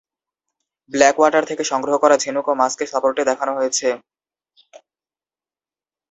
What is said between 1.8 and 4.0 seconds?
করা ঝিনুক ও মাছকে সাপোর্টে দেখানো হয়েছে।